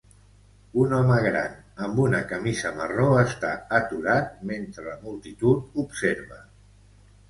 [0.83, 1.53] Un home gran
[1.89, 6.47] amb una camisa marró està aturat mentre la multitud observa.